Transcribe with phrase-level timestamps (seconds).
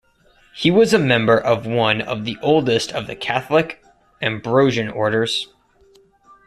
[0.55, 3.83] He was a member of one of the oldest of the Catholic
[4.19, 5.47] Ambrosian orders.